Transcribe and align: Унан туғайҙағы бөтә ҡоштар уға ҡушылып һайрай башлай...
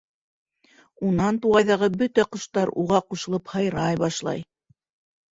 Унан 1.09 1.35
туғайҙағы 1.43 1.89
бөтә 1.99 2.25
ҡоштар 2.35 2.71
уға 2.83 3.01
ҡушылып 3.11 3.53
һайрай 3.57 3.99
башлай... 4.05 4.41